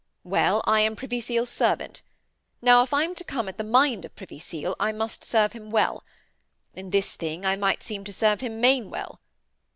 [0.23, 2.01] Well: I am Privy Seal's servant.
[2.59, 5.53] Now, if I am to come at the mind of Privy Seal, I must serve
[5.53, 6.03] him well.
[6.73, 9.21] In this thing I might seem to serve him main well.